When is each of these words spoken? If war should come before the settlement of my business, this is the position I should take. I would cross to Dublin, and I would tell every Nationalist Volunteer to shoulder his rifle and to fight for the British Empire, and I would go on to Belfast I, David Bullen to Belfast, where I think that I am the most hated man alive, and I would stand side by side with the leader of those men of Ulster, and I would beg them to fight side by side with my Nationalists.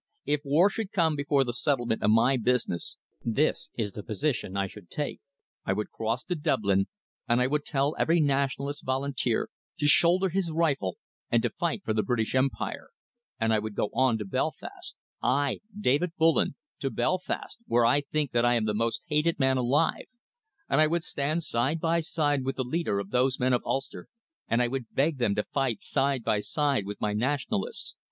If 0.25 0.41
war 0.43 0.67
should 0.71 0.91
come 0.91 1.15
before 1.15 1.43
the 1.43 1.53
settlement 1.53 2.01
of 2.01 2.09
my 2.09 2.35
business, 2.35 2.97
this 3.23 3.69
is 3.77 3.91
the 3.91 4.01
position 4.01 4.57
I 4.57 4.65
should 4.65 4.89
take. 4.89 5.19
I 5.63 5.73
would 5.73 5.91
cross 5.91 6.23
to 6.23 6.33
Dublin, 6.33 6.87
and 7.29 7.39
I 7.39 7.45
would 7.45 7.63
tell 7.65 7.95
every 7.99 8.19
Nationalist 8.19 8.83
Volunteer 8.83 9.51
to 9.77 9.85
shoulder 9.85 10.29
his 10.29 10.49
rifle 10.49 10.97
and 11.29 11.43
to 11.43 11.51
fight 11.51 11.83
for 11.85 11.93
the 11.93 12.01
British 12.01 12.33
Empire, 12.33 12.89
and 13.39 13.53
I 13.53 13.59
would 13.59 13.75
go 13.75 13.91
on 13.93 14.17
to 14.17 14.25
Belfast 14.25 14.97
I, 15.21 15.59
David 15.79 16.13
Bullen 16.17 16.55
to 16.79 16.89
Belfast, 16.89 17.59
where 17.67 17.85
I 17.85 18.01
think 18.01 18.31
that 18.31 18.43
I 18.43 18.55
am 18.55 18.65
the 18.65 18.73
most 18.73 19.03
hated 19.05 19.37
man 19.39 19.57
alive, 19.57 20.07
and 20.67 20.81
I 20.81 20.87
would 20.87 21.03
stand 21.03 21.43
side 21.43 21.79
by 21.79 21.99
side 21.99 22.43
with 22.43 22.55
the 22.55 22.63
leader 22.63 22.97
of 22.97 23.11
those 23.11 23.39
men 23.39 23.53
of 23.53 23.61
Ulster, 23.67 24.07
and 24.47 24.63
I 24.63 24.67
would 24.67 24.91
beg 24.95 25.19
them 25.19 25.35
to 25.35 25.43
fight 25.43 25.83
side 25.83 26.23
by 26.23 26.39
side 26.39 26.87
with 26.87 26.99
my 27.01 27.13
Nationalists. 27.13 27.97